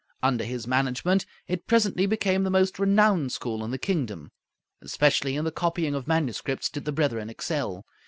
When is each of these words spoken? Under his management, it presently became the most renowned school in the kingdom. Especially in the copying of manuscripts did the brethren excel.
Under 0.23 0.43
his 0.43 0.65
management, 0.65 1.27
it 1.47 1.67
presently 1.67 2.07
became 2.07 2.43
the 2.43 2.49
most 2.49 2.79
renowned 2.79 3.31
school 3.33 3.63
in 3.63 3.69
the 3.69 3.77
kingdom. 3.77 4.31
Especially 4.81 5.35
in 5.35 5.45
the 5.45 5.51
copying 5.51 5.93
of 5.93 6.07
manuscripts 6.07 6.71
did 6.71 6.85
the 6.85 6.91
brethren 6.91 7.29
excel. 7.29 7.85